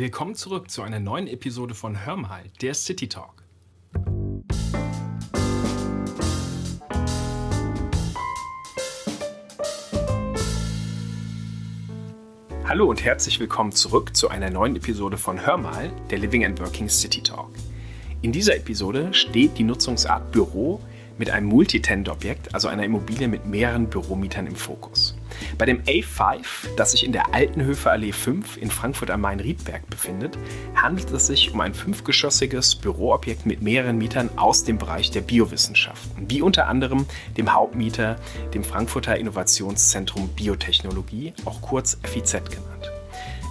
Willkommen 0.00 0.34
zurück 0.34 0.70
zu 0.70 0.80
einer 0.80 0.98
neuen 0.98 1.26
Episode 1.26 1.74
von 1.74 2.06
Hör 2.06 2.16
mal, 2.16 2.44
der 2.62 2.72
City 2.72 3.06
Talk. 3.06 3.44
Hallo 12.64 12.88
und 12.88 13.04
herzlich 13.04 13.38
willkommen 13.40 13.72
zurück 13.72 14.16
zu 14.16 14.30
einer 14.30 14.48
neuen 14.48 14.74
Episode 14.76 15.18
von 15.18 15.44
Hör 15.44 15.58
mal, 15.58 15.92
der 16.08 16.16
Living 16.16 16.46
and 16.46 16.58
Working 16.60 16.88
City 16.88 17.22
Talk. 17.22 17.50
In 18.22 18.32
dieser 18.32 18.56
Episode 18.56 19.12
steht 19.12 19.58
die 19.58 19.64
Nutzungsart 19.64 20.32
Büro 20.32 20.80
mit 21.18 21.28
einem 21.28 21.48
Multitenant-Objekt, 21.48 22.54
also 22.54 22.68
einer 22.68 22.84
Immobilie 22.84 23.28
mit 23.28 23.44
mehreren 23.44 23.90
Büromietern 23.90 24.46
im 24.46 24.56
Fokus. 24.56 25.09
Bei 25.58 25.66
dem 25.66 25.82
A5, 25.82 26.74
das 26.76 26.92
sich 26.92 27.04
in 27.04 27.12
der 27.12 27.34
Altenhöfe 27.34 27.90
Allee 27.90 28.12
5 28.12 28.56
in 28.56 28.70
Frankfurt 28.70 29.10
am 29.10 29.20
Main-Riedberg 29.22 29.88
befindet, 29.90 30.38
handelt 30.74 31.10
es 31.10 31.26
sich 31.26 31.52
um 31.52 31.60
ein 31.60 31.74
fünfgeschossiges 31.74 32.76
Büroobjekt 32.76 33.46
mit 33.46 33.62
mehreren 33.62 33.98
Mietern 33.98 34.30
aus 34.36 34.64
dem 34.64 34.78
Bereich 34.78 35.10
der 35.10 35.22
Biowissenschaften, 35.22 36.30
wie 36.30 36.42
unter 36.42 36.66
anderem 36.66 37.06
dem 37.36 37.52
Hauptmieter, 37.52 38.16
dem 38.54 38.64
Frankfurter 38.64 39.16
Innovationszentrum 39.16 40.28
Biotechnologie, 40.28 41.34
auch 41.44 41.60
kurz 41.60 41.98
FIZ 42.02 42.32
genannt. 42.32 42.90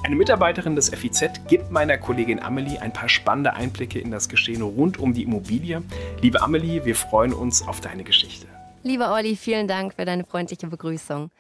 Eine 0.02 0.16
Mitarbeiterin 0.16 0.76
des 0.76 0.90
FIZ 0.90 1.46
gibt 1.48 1.72
meiner 1.72 1.98
Kollegin 1.98 2.42
Amelie 2.42 2.80
ein 2.80 2.94
paar 2.94 3.10
spannende 3.10 3.54
Einblicke 3.54 4.00
in 4.00 4.12
das 4.12 4.30
Geschehen 4.30 4.62
rund 4.62 4.98
um 4.98 5.14
die 5.14 5.24
Immobilie. 5.24 5.84
Liebe 6.22 6.42
Amelie, 6.42 6.86
wir 6.86 6.96
freuen 6.96 7.34
uns 7.34 7.68
auf 7.68 7.82
deine 7.82 8.04
Geschichte. 8.04 8.48
Lieber 8.82 9.14
Olli, 9.14 9.36
vielen 9.36 9.68
Dank 9.68 9.94
für 9.94 10.06
deine 10.06 10.24
freundliche 10.24 10.68
Begrüßung. 10.68 11.32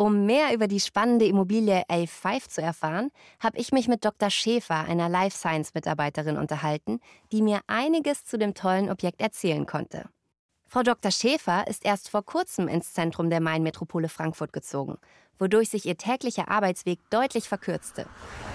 Um 0.00 0.24
mehr 0.24 0.54
über 0.54 0.66
die 0.66 0.80
spannende 0.80 1.26
Immobilie 1.26 1.82
A5 1.90 2.48
zu 2.48 2.62
erfahren, 2.62 3.10
habe 3.38 3.58
ich 3.58 3.70
mich 3.70 3.86
mit 3.86 4.02
Dr. 4.02 4.30
Schäfer, 4.30 4.86
einer 4.86 5.10
Life 5.10 5.36
Science 5.36 5.74
Mitarbeiterin, 5.74 6.38
unterhalten, 6.38 7.00
die 7.32 7.42
mir 7.42 7.60
einiges 7.66 8.24
zu 8.24 8.38
dem 8.38 8.54
tollen 8.54 8.88
Objekt 8.88 9.20
erzählen 9.20 9.66
konnte. 9.66 10.08
Frau 10.66 10.82
Dr. 10.82 11.10
Schäfer 11.10 11.66
ist 11.66 11.84
erst 11.84 12.08
vor 12.08 12.24
kurzem 12.24 12.66
ins 12.66 12.94
Zentrum 12.94 13.28
der 13.28 13.42
Main-Metropole 13.42 14.08
Frankfurt 14.08 14.54
gezogen, 14.54 14.96
wodurch 15.38 15.68
sich 15.68 15.84
ihr 15.84 15.98
täglicher 15.98 16.48
Arbeitsweg 16.48 16.98
deutlich 17.10 17.46
verkürzte. 17.46 18.06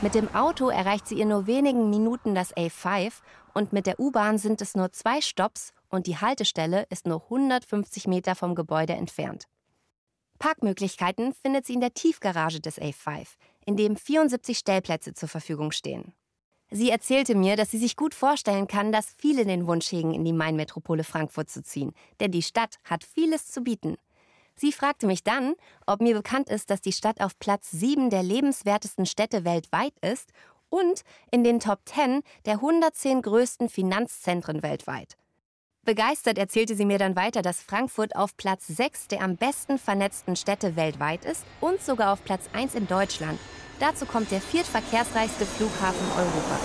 Mit 0.01 0.15
dem 0.15 0.33
Auto 0.33 0.69
erreicht 0.69 1.07
sie 1.07 1.21
in 1.21 1.27
nur 1.27 1.45
wenigen 1.45 1.91
Minuten 1.91 2.33
das 2.33 2.57
A5 2.57 3.11
und 3.53 3.71
mit 3.71 3.85
der 3.85 3.99
U-Bahn 3.99 4.39
sind 4.39 4.63
es 4.63 4.73
nur 4.73 4.91
zwei 4.93 5.21
Stops 5.21 5.73
und 5.89 6.07
die 6.07 6.17
Haltestelle 6.17 6.87
ist 6.89 7.05
nur 7.05 7.21
150 7.25 8.07
Meter 8.07 8.33
vom 8.33 8.55
Gebäude 8.55 8.93
entfernt. 8.93 9.45
Parkmöglichkeiten 10.45 11.33
findet 11.33 11.65
sie 11.65 11.73
in 11.73 11.81
der 11.81 11.95
Tiefgarage 11.95 12.59
des 12.59 12.79
A5, 12.79 13.29
in 13.65 13.77
dem 13.77 13.95
74 13.95 14.59
Stellplätze 14.59 15.15
zur 15.15 15.27
Verfügung 15.27 15.71
stehen. 15.71 16.13
Sie 16.69 16.91
erzählte 16.91 17.33
mir, 17.33 17.55
dass 17.55 17.71
sie 17.71 17.79
sich 17.79 17.95
gut 17.95 18.13
vorstellen 18.13 18.67
kann, 18.67 18.91
dass 18.91 19.15
viele 19.17 19.43
den 19.47 19.65
Wunsch 19.65 19.91
hegen, 19.91 20.13
in 20.13 20.23
die 20.23 20.33
Main-Metropole 20.33 21.03
Frankfurt 21.03 21.49
zu 21.49 21.63
ziehen, 21.63 21.93
denn 22.19 22.29
die 22.29 22.43
Stadt 22.43 22.75
hat 22.83 23.03
vieles 23.03 23.47
zu 23.47 23.61
bieten. 23.61 23.95
Sie 24.55 24.71
fragte 24.71 25.07
mich 25.07 25.23
dann, 25.23 25.55
ob 25.87 25.99
mir 25.99 26.13
bekannt 26.13 26.49
ist, 26.49 26.69
dass 26.69 26.79
die 26.79 26.93
Stadt 26.93 27.21
auf 27.21 27.39
Platz 27.39 27.71
7 27.71 28.11
der 28.11 28.21
lebenswertesten 28.21 29.07
Städte 29.07 29.45
weltweit 29.45 29.93
ist 30.01 30.29
und 30.69 31.01
in 31.31 31.43
den 31.43 31.59
Top 31.59 31.79
10 31.85 32.21
der 32.45 32.53
110 32.53 33.23
größten 33.23 33.67
Finanzzentren 33.67 34.61
weltweit. 34.61 35.17
Begeistert 35.85 36.37
erzählte 36.37 36.75
sie 36.75 36.85
mir 36.85 36.97
dann 36.97 37.15
weiter, 37.15 37.41
dass 37.41 37.61
Frankfurt 37.61 38.15
auf 38.15 38.35
Platz 38.35 38.67
6 38.67 39.07
der 39.07 39.21
am 39.21 39.37
besten 39.37 39.77
vernetzten 39.77 40.35
Städte 40.35 40.75
weltweit 40.75 41.23
ist 41.25 41.45
und 41.61 41.81
sogar 41.81 42.11
auf 42.11 42.23
Platz 42.23 42.49
1 42.53 42.75
in 42.75 42.87
Deutschland 42.87 43.39
Dazu 43.79 44.05
kommt 44.05 44.31
der 44.31 44.39
viertverkehrsreichste 44.39 45.45
Flughafen 45.45 46.07
Europas. 46.11 46.61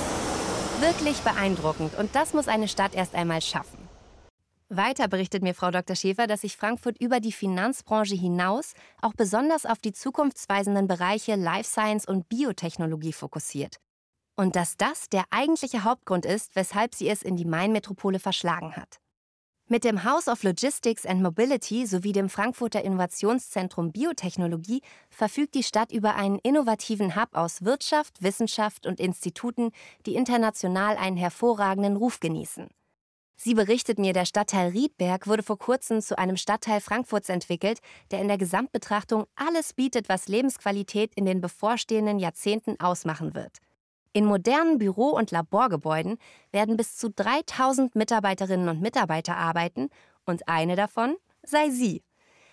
Wirklich 0.80 1.18
beeindruckend 1.20 1.98
und 1.98 2.14
das 2.14 2.34
muss 2.34 2.48
eine 2.48 2.68
Stadt 2.68 2.94
erst 2.94 3.14
einmal 3.14 3.42
schaffen. 3.42 3.78
Weiter 4.68 5.08
berichtet 5.08 5.42
mir 5.42 5.52
Frau 5.52 5.72
Dr. 5.72 5.96
Schäfer, 5.96 6.28
dass 6.28 6.42
sich 6.42 6.56
Frankfurt 6.56 7.00
über 7.00 7.18
die 7.18 7.32
Finanzbranche 7.32 8.14
hinaus 8.14 8.74
auch 9.02 9.14
besonders 9.14 9.66
auf 9.66 9.78
die 9.78 9.92
zukunftsweisenden 9.92 10.86
Bereiche 10.86 11.34
Life 11.34 11.68
Science 11.68 12.06
und 12.06 12.28
Biotechnologie 12.28 13.12
fokussiert. 13.12 13.78
Und 14.36 14.54
dass 14.54 14.76
das 14.76 15.08
der 15.08 15.24
eigentliche 15.30 15.82
Hauptgrund 15.82 16.24
ist, 16.24 16.54
weshalb 16.54 16.94
sie 16.94 17.08
es 17.08 17.22
in 17.22 17.36
die 17.36 17.44
Main-Metropole 17.44 18.20
verschlagen 18.20 18.76
hat. 18.76 19.00
Mit 19.72 19.84
dem 19.84 20.02
House 20.02 20.26
of 20.26 20.42
Logistics 20.42 21.06
and 21.06 21.22
Mobility 21.22 21.86
sowie 21.86 22.10
dem 22.10 22.28
Frankfurter 22.28 22.82
Innovationszentrum 22.82 23.92
Biotechnologie 23.92 24.82
verfügt 25.10 25.54
die 25.54 25.62
Stadt 25.62 25.92
über 25.92 26.16
einen 26.16 26.40
innovativen 26.40 27.14
Hub 27.14 27.28
aus 27.34 27.64
Wirtschaft, 27.64 28.20
Wissenschaft 28.20 28.84
und 28.84 28.98
Instituten, 28.98 29.70
die 30.06 30.16
international 30.16 30.96
einen 30.96 31.16
hervorragenden 31.16 31.94
Ruf 31.96 32.18
genießen. 32.18 32.66
Sie 33.36 33.54
berichtet 33.54 34.00
mir, 34.00 34.12
der 34.12 34.24
Stadtteil 34.24 34.70
Riedberg 34.70 35.28
wurde 35.28 35.44
vor 35.44 35.56
kurzem 35.56 36.02
zu 36.02 36.18
einem 36.18 36.36
Stadtteil 36.36 36.80
Frankfurts 36.80 37.28
entwickelt, 37.28 37.78
der 38.10 38.20
in 38.20 38.26
der 38.26 38.38
Gesamtbetrachtung 38.38 39.26
alles 39.36 39.72
bietet, 39.72 40.08
was 40.08 40.26
Lebensqualität 40.26 41.12
in 41.14 41.26
den 41.26 41.40
bevorstehenden 41.40 42.18
Jahrzehnten 42.18 42.80
ausmachen 42.80 43.34
wird. 43.36 43.58
In 44.12 44.24
modernen 44.24 44.78
Büro- 44.78 45.16
und 45.16 45.30
Laborgebäuden 45.30 46.18
werden 46.50 46.76
bis 46.76 46.96
zu 46.96 47.10
3000 47.10 47.94
Mitarbeiterinnen 47.94 48.68
und 48.68 48.80
Mitarbeiter 48.80 49.36
arbeiten 49.36 49.88
und 50.24 50.48
eine 50.48 50.74
davon 50.74 51.16
sei 51.42 51.70
sie. 51.70 52.02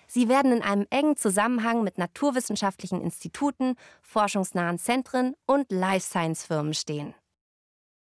Sie 0.07 0.29
werden 0.29 0.51
in 0.53 0.61
einem 0.61 0.85
engen 0.89 1.17
Zusammenhang 1.17 1.83
mit 1.83 1.97
naturwissenschaftlichen 1.97 3.01
Instituten, 3.01 3.75
forschungsnahen 4.01 4.77
Zentren 4.77 5.35
und 5.45 5.71
Life 5.71 6.05
Science 6.05 6.45
Firmen 6.45 6.73
stehen. 6.73 7.13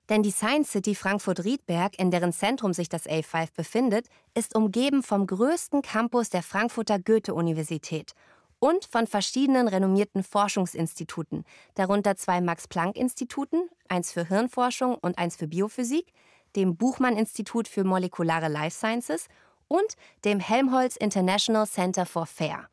Denn 0.10 0.24
die 0.24 0.32
Science 0.32 0.72
City 0.72 0.96
Frankfurt-Riedberg, 0.96 2.00
in 2.00 2.12
deren 2.12 2.32
Zentrum 2.32 2.74
sich 2.74 2.88
das 2.88 3.08
A5 3.08 3.50
befindet, 3.56 4.08
ist 4.36 4.56
umgeben 4.56 5.04
vom 5.04 5.26
größten 5.26 5.82
Campus 5.82 6.30
der 6.30 6.44
Frankfurter 6.44 7.00
Goethe-Universität 7.00 8.14
und 8.60 8.86
von 8.86 9.08
verschiedenen 9.08 9.68
renommierten 9.68 10.24
Forschungsinstituten, 10.24 11.44
darunter 11.76 12.16
zwei 12.16 12.42
Max-Planck-Instituten, 12.42 13.70
eins 13.88 14.12
für 14.12 14.28
Hirnforschung 14.28 14.96
und 14.96 15.18
eins 15.18 15.36
für 15.36 15.48
Biophysik, 15.48 16.14
dem 16.56 16.76
Buchmann-Institut 16.76 17.68
für 17.68 17.84
molekulare 17.84 18.48
Life 18.48 18.78
Sciences 18.78 19.28
und 19.68 19.96
dem 20.26 20.40
Helmholtz 20.40 20.96
International 20.96 21.68
Center 21.68 22.06
for 22.06 22.26
Fair. 22.26 22.70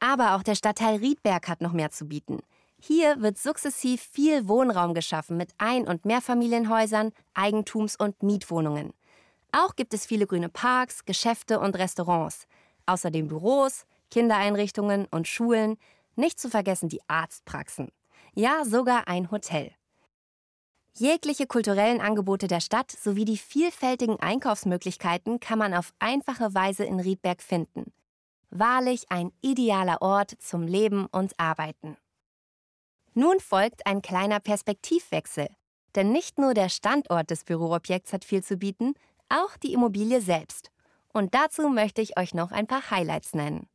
Aber 0.00 0.34
auch 0.34 0.42
der 0.42 0.54
Stadtteil 0.54 0.96
Riedberg 0.96 1.48
hat 1.48 1.60
noch 1.60 1.72
mehr 1.72 1.90
zu 1.90 2.06
bieten. 2.06 2.40
Hier 2.80 3.20
wird 3.22 3.38
sukzessiv 3.38 4.02
viel 4.02 4.46
Wohnraum 4.48 4.92
geschaffen 4.92 5.36
mit 5.36 5.50
Ein- 5.58 5.88
und 5.88 6.04
Mehrfamilienhäusern, 6.04 7.12
Eigentums- 7.34 7.96
und 7.96 8.22
Mietwohnungen. 8.22 8.92
Auch 9.52 9.76
gibt 9.76 9.94
es 9.94 10.04
viele 10.04 10.26
grüne 10.26 10.48
Parks, 10.48 11.04
Geschäfte 11.04 11.60
und 11.60 11.76
Restaurants. 11.76 12.46
Außerdem 12.86 13.28
Büros, 13.28 13.86
Kindereinrichtungen 14.10 15.06
und 15.10 15.28
Schulen, 15.28 15.76
nicht 16.16 16.38
zu 16.38 16.48
vergessen 16.48 16.88
die 16.88 17.00
Arztpraxen. 17.08 17.90
Ja, 18.34 18.64
sogar 18.64 19.08
ein 19.08 19.30
Hotel. 19.30 19.72
Jegliche 20.96 21.48
kulturellen 21.48 22.00
Angebote 22.00 22.46
der 22.46 22.60
Stadt 22.60 22.92
sowie 22.92 23.24
die 23.24 23.36
vielfältigen 23.36 24.20
Einkaufsmöglichkeiten 24.20 25.40
kann 25.40 25.58
man 25.58 25.74
auf 25.74 25.92
einfache 25.98 26.54
Weise 26.54 26.84
in 26.84 27.00
Riedberg 27.00 27.42
finden. 27.42 27.92
Wahrlich 28.50 29.10
ein 29.10 29.32
idealer 29.40 30.00
Ort 30.02 30.36
zum 30.38 30.68
Leben 30.68 31.06
und 31.06 31.32
Arbeiten. 31.40 31.96
Nun 33.14 33.40
folgt 33.40 33.86
ein 33.86 34.02
kleiner 34.02 34.38
Perspektivwechsel, 34.38 35.48
denn 35.96 36.12
nicht 36.12 36.38
nur 36.38 36.54
der 36.54 36.68
Standort 36.68 37.30
des 37.30 37.42
Büroobjekts 37.42 38.12
hat 38.12 38.24
viel 38.24 38.44
zu 38.44 38.56
bieten, 38.56 38.94
auch 39.28 39.56
die 39.56 39.72
Immobilie 39.72 40.20
selbst. 40.20 40.70
Und 41.12 41.34
dazu 41.34 41.68
möchte 41.68 42.02
ich 42.02 42.18
euch 42.18 42.34
noch 42.34 42.52
ein 42.52 42.68
paar 42.68 42.90
Highlights 42.90 43.34
nennen. 43.34 43.68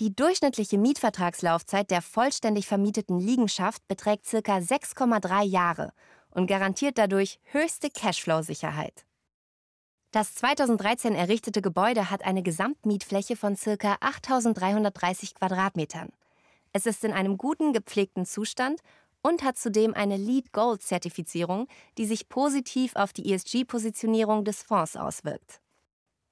Die 0.00 0.14
durchschnittliche 0.14 0.78
Mietvertragslaufzeit 0.78 1.90
der 1.90 2.02
vollständig 2.02 2.68
vermieteten 2.68 3.18
Liegenschaft 3.18 3.86
beträgt 3.88 4.26
ca. 4.30 4.36
6,3 4.38 5.42
Jahre 5.42 5.92
und 6.30 6.46
garantiert 6.46 6.98
dadurch 6.98 7.40
höchste 7.50 7.90
Cashflow-Sicherheit. 7.90 9.04
Das 10.12 10.34
2013 10.36 11.16
errichtete 11.16 11.60
Gebäude 11.60 12.10
hat 12.10 12.24
eine 12.24 12.44
Gesamtmietfläche 12.44 13.34
von 13.34 13.56
ca. 13.56 13.94
8.330 13.94 15.34
Quadratmetern. 15.34 16.10
Es 16.72 16.86
ist 16.86 17.02
in 17.02 17.12
einem 17.12 17.36
guten, 17.36 17.72
gepflegten 17.72 18.24
Zustand 18.24 18.80
und 19.20 19.42
hat 19.42 19.58
zudem 19.58 19.94
eine 19.94 20.16
LEED 20.16 20.52
Gold-Zertifizierung, 20.52 21.66
die 21.98 22.06
sich 22.06 22.28
positiv 22.28 22.94
auf 22.94 23.12
die 23.12 23.32
ESG-Positionierung 23.32 24.44
des 24.44 24.62
Fonds 24.62 24.96
auswirkt. 24.96 25.60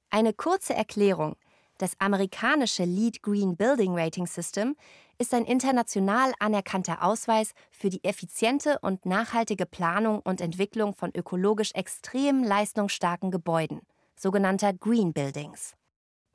Eine 0.08 0.32
kurze 0.32 0.74
Erklärung. 0.74 1.34
Das 1.78 1.92
amerikanische 2.00 2.84
Lead 2.84 3.22
Green 3.22 3.54
Building 3.54 3.94
Rating 3.94 4.26
System 4.26 4.76
ist 5.18 5.34
ein 5.34 5.44
international 5.44 6.32
anerkannter 6.38 7.02
Ausweis 7.02 7.52
für 7.70 7.90
die 7.90 8.02
effiziente 8.02 8.78
und 8.80 9.04
nachhaltige 9.04 9.66
Planung 9.66 10.20
und 10.20 10.40
Entwicklung 10.40 10.94
von 10.94 11.10
ökologisch 11.14 11.72
extrem 11.74 12.42
leistungsstarken 12.42 13.30
Gebäuden, 13.30 13.82
sogenannter 14.14 14.72
Green 14.72 15.12
Buildings. 15.12 15.74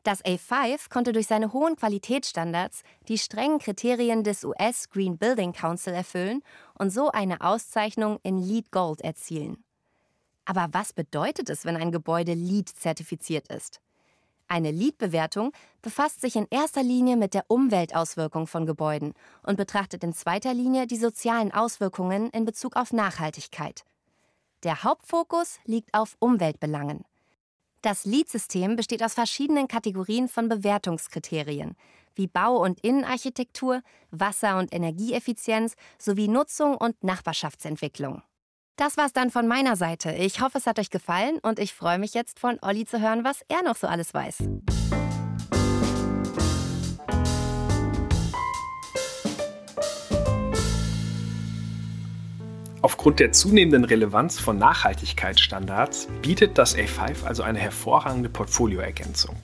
Das 0.04 0.24
A5 0.26 0.90
konnte 0.90 1.12
durch 1.12 1.28
seine 1.28 1.54
hohen 1.54 1.76
Qualitätsstandards 1.76 2.82
die 3.08 3.18
strengen 3.20 3.60
Kriterien 3.60 4.24
des 4.24 4.44
US 4.44 4.90
Green 4.90 5.18
Building 5.18 5.54
Council 5.54 5.94
erfüllen 5.94 6.42
und 6.74 6.92
so 6.92 7.12
eine 7.12 7.42
Auszeichnung 7.42 8.20
in 8.24 8.40
LEED 8.40 8.72
Gold 8.72 9.02
erzielen. 9.02 9.64
Aber 10.46 10.70
was 10.72 10.94
bedeutet 10.94 11.50
es, 11.50 11.66
wenn 11.66 11.78
ein 11.78 11.92
Gebäude 11.92 12.34
LEED 12.34 12.70
zertifiziert 12.70 13.48
ist? 13.50 13.80
Eine 14.52 14.72
LEED-Bewertung 14.72 15.54
befasst 15.82 16.20
sich 16.20 16.36
in 16.36 16.46
erster 16.50 16.84
Linie 16.84 17.16
mit 17.16 17.34
der 17.34 17.46
Umweltauswirkung 17.48 18.48
von 18.48 18.66
Gebäuden 18.66 19.14
und 19.44 19.56
betrachtet 19.56 20.04
in 20.04 20.12
zweiter 20.12 20.54
Linie 20.54 20.88
die 20.88 20.98
sozialen 20.98 21.54
Auswirkungen 21.54 22.30
in 22.32 22.44
Bezug 22.44 22.76
auf 22.76 22.92
Nachhaltigkeit. 22.92 23.86
Der 24.64 24.84
Hauptfokus 24.84 25.60
liegt 25.64 25.94
auf 25.94 26.18
Umweltbelangen. 26.20 27.06
Das 27.82 28.04
LEED-System 28.04 28.76
besteht 28.76 29.04
aus 29.04 29.14
verschiedenen 29.14 29.70
Kategorien 29.70 30.28
von 30.28 30.50
Bewertungskriterien, 30.50 31.78
wie 32.16 32.28
Bau- 32.28 32.62
und 32.62 32.82
Innenarchitektur, 32.82 33.82
Wasser- 34.10 34.60
und 34.60 34.74
Energieeffizienz 34.74 35.76
sowie 35.98 36.28
Nutzung 36.28 36.76
und 36.76 37.02
Nachbarschaftsentwicklung. 37.06 38.22
Das 38.82 38.98
war's 38.98 39.14
dann 39.14 39.30
von 39.30 39.48
meiner 39.48 39.76
Seite. 39.76 40.12
Ich 40.14 40.42
hoffe, 40.42 40.58
es 40.58 40.66
hat 40.66 40.80
euch 40.80 40.90
gefallen 40.90 41.38
und 41.44 41.60
ich 41.60 41.72
freue 41.72 42.00
mich 42.00 42.16
jetzt 42.16 42.40
von 42.40 42.58
Olli 42.64 42.84
zu 42.84 43.00
hören, 43.00 43.24
was 43.24 43.46
er 43.48 43.62
noch 43.62 43.76
so 43.76 43.86
alles 43.86 44.12
weiß. 44.12 44.38
Aufgrund 52.82 53.20
der 53.20 53.32
zunehmenden 53.34 53.84
Relevanz 53.84 54.40
von 54.40 54.58
Nachhaltigkeitsstandards 54.58 56.08
bietet 56.24 56.58
das 56.58 56.76
A5 56.76 57.24
also 57.24 57.44
eine 57.44 57.60
hervorragende 57.60 58.30
Portfolioergänzung. 58.30 59.36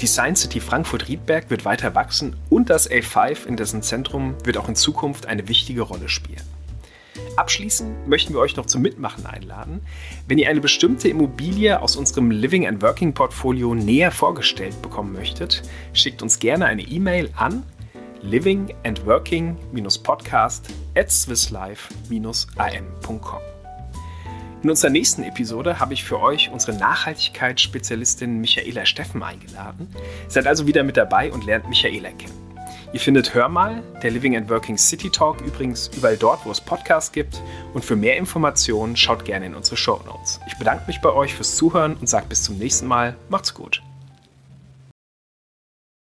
Die 0.00 0.08
Science 0.08 0.40
City 0.40 0.58
Frankfurt-Riedberg 0.58 1.50
wird 1.50 1.64
weiter 1.64 1.94
wachsen 1.94 2.34
und 2.50 2.68
das 2.68 2.90
A5 2.90 3.46
in 3.46 3.56
dessen 3.56 3.82
Zentrum 3.82 4.34
wird 4.42 4.56
auch 4.56 4.68
in 4.68 4.74
Zukunft 4.74 5.26
eine 5.26 5.46
wichtige 5.46 5.82
Rolle 5.82 6.08
spielen. 6.08 6.42
Abschließend 7.36 8.08
möchten 8.08 8.34
wir 8.34 8.40
euch 8.40 8.56
noch 8.56 8.66
zum 8.66 8.82
Mitmachen 8.82 9.24
einladen. 9.24 9.80
Wenn 10.28 10.36
ihr 10.38 10.50
eine 10.50 10.60
bestimmte 10.60 11.08
Immobilie 11.08 11.80
aus 11.80 11.96
unserem 11.96 12.30
Living 12.30 12.66
and 12.66 12.82
Working 12.82 13.14
Portfolio 13.14 13.74
näher 13.74 14.10
vorgestellt 14.10 14.82
bekommen 14.82 15.14
möchtet, 15.14 15.62
schickt 15.94 16.22
uns 16.22 16.38
gerne 16.38 16.66
eine 16.66 16.82
E-Mail 16.82 17.30
an 17.36 17.62
living 18.22 18.72
and 18.84 19.04
working-podcast 19.04 20.68
at 20.94 21.10
swisslife-am.com. 21.10 23.40
In 24.62 24.70
unserer 24.70 24.90
nächsten 24.90 25.24
Episode 25.24 25.80
habe 25.80 25.94
ich 25.94 26.04
für 26.04 26.20
euch 26.20 26.50
unsere 26.52 26.78
Nachhaltigkeitsspezialistin 26.78 28.40
Michaela 28.40 28.86
Steffen 28.86 29.20
eingeladen. 29.22 29.88
Seid 30.28 30.46
also 30.46 30.68
wieder 30.68 30.84
mit 30.84 30.96
dabei 30.96 31.32
und 31.32 31.44
lernt 31.44 31.68
Michaela 31.68 32.10
kennen. 32.10 32.41
Ihr 32.92 33.00
findet 33.00 33.32
Hör 33.32 33.48
mal, 33.48 33.82
der 34.02 34.10
Living 34.10 34.36
and 34.36 34.50
Working 34.50 34.76
City 34.76 35.08
Talk 35.08 35.40
übrigens 35.40 35.90
überall 35.96 36.18
dort, 36.18 36.44
wo 36.44 36.50
es 36.50 36.60
Podcasts 36.60 37.10
gibt. 37.10 37.40
Und 37.72 37.84
für 37.84 37.96
mehr 37.96 38.18
Informationen 38.18 38.96
schaut 38.96 39.24
gerne 39.24 39.46
in 39.46 39.54
unsere 39.54 39.78
Show 39.78 39.98
Notes. 40.04 40.40
Ich 40.46 40.58
bedanke 40.58 40.84
mich 40.86 41.00
bei 41.00 41.10
euch 41.10 41.34
fürs 41.34 41.56
Zuhören 41.56 41.96
und 41.96 42.06
sage 42.06 42.26
bis 42.28 42.44
zum 42.44 42.58
nächsten 42.58 42.86
Mal. 42.86 43.16
Macht's 43.30 43.54
gut. 43.54 43.82